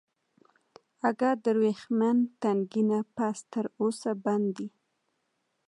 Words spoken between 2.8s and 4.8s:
نه پس تر اوسه بند دی.